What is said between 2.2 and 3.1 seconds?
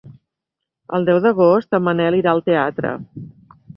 irà al teatre.